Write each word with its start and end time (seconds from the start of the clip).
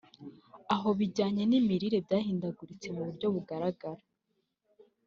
aho 0.73 0.87
ibijyanye 0.95 1.43
n’imirire 1.47 1.97
byahindaguritse 2.05 2.87
mu 2.95 3.01
buryo 3.07 3.27
bugaragara 3.35 4.01